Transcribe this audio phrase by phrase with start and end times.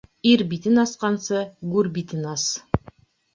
[0.27, 1.43] Ир битен асҡансы,
[1.75, 2.49] гүр битен ас.